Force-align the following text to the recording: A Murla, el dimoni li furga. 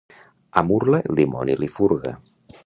A 0.61 0.63
Murla, 0.69 1.01
el 1.09 1.19
dimoni 1.19 1.57
li 1.61 1.71
furga. 1.77 2.17